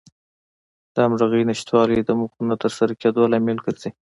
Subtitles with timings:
[0.93, 3.91] د همغږۍ نشتوالی د موخو نه تر سره کېدلو لامل ګرځي.